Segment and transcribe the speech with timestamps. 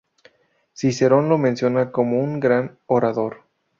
[0.73, 3.43] Cicerón lo menciona como un gran orador.